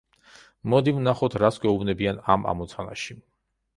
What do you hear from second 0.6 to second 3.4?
მოდით ვნახოთ, რას გვეუბნებიან ამ ამოცანაში.